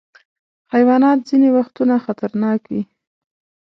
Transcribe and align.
حیوانات 0.73 1.19
ځینې 1.29 1.49
وختونه 1.57 1.93
خطرناک 2.05 2.61
وي. 2.71 2.81